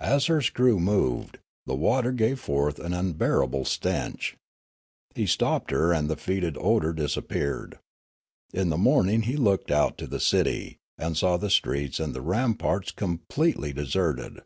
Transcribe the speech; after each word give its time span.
As 0.00 0.26
her 0.26 0.42
screw 0.42 0.80
moved, 0.80 1.38
the 1.64 1.76
water 1.76 2.10
gave 2.10 2.40
forth 2.40 2.80
an 2.80 2.92
unbearable 2.92 3.64
stench. 3.64 4.34
He 5.14 5.28
stopped 5.28 5.70
her 5.70 5.92
and 5.92 6.10
the 6.10 6.16
fetid 6.16 6.56
odour 6.58 6.92
disappeared. 6.92 7.78
In 8.52 8.70
the 8.70 8.76
morning 8.76 9.22
he 9.22 9.36
looked 9.36 9.70
out 9.70 9.96
to 9.98 10.08
the 10.08 10.18
city, 10.18 10.78
and 10.98 11.16
saw 11.16 11.36
the 11.36 11.50
streets 11.50 12.00
and 12.00 12.16
the 12.16 12.20
ramparts 12.20 12.90
completely 12.90 13.72
deserted. 13.72 14.40